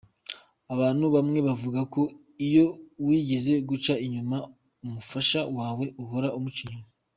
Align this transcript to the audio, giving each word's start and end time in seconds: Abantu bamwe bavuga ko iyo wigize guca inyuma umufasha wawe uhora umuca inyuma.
Abantu 0.73 1.05
bamwe 1.15 1.39
bavuga 1.47 1.79
ko 1.93 2.01
iyo 2.47 2.65
wigize 3.05 3.53
guca 3.69 3.93
inyuma 4.05 4.37
umufasha 4.85 5.39
wawe 5.57 5.85
uhora 6.03 6.29
umuca 6.37 6.61
inyuma. 6.65 6.87